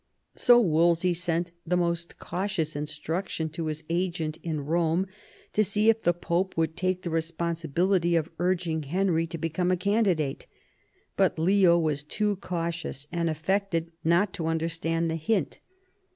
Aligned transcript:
So 0.33 0.59
Wolsey 0.59 1.13
sent 1.13 1.51
the 1.63 1.77
most 1.77 2.17
cautious 2.17 2.75
instructions 2.75 3.51
to 3.51 3.67
his 3.67 3.83
agent 3.87 4.37
in 4.41 4.61
Rome 4.61 5.05
to 5.53 5.63
see 5.63 5.91
if 5.91 6.01
the 6.01 6.11
Pope 6.11 6.57
would 6.57 6.75
take 6.75 7.03
the 7.03 7.11
re 7.11 7.21
sponsibility 7.21 8.15
of 8.15 8.31
urging 8.39 8.81
Henry 8.81 9.27
to 9.27 9.37
become 9.37 9.69
a 9.69 9.77
candidate; 9.77 10.47
but 11.15 11.37
Leo 11.37 11.77
was 11.77 12.03
too 12.03 12.37
cautious, 12.37 13.05
and 13.11 13.29
affected 13.29 13.91
not 14.03 14.33
to 14.33 14.47
under 14.47 14.69
stand 14.69 15.11
the 15.11 15.17
hint. 15.17 15.59